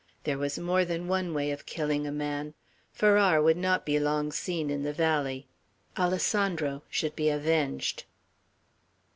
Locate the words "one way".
1.07-1.51